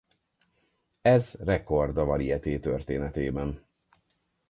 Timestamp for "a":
1.97-2.05